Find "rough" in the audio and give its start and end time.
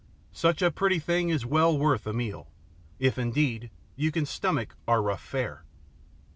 4.99-5.21